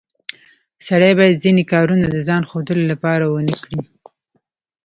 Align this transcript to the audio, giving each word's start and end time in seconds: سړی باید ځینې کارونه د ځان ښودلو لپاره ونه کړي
سړی 0.87 1.11
باید 1.19 1.41
ځینې 1.43 1.63
کارونه 1.73 2.05
د 2.09 2.17
ځان 2.27 2.41
ښودلو 2.49 2.83
لپاره 2.91 3.23
ونه 3.27 3.53
کړي 3.63 3.79